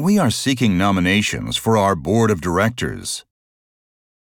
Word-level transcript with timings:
We 0.00 0.18
are 0.18 0.30
seeking 0.30 0.78
nominations 0.78 1.58
for 1.58 1.76
our 1.76 1.94
board 1.94 2.30
of 2.30 2.40
directors. 2.40 3.26